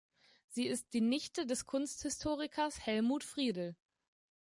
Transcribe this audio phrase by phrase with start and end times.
[0.49, 3.75] Sie ist die Nichte des Kunsthistorikers Helmut Friedel.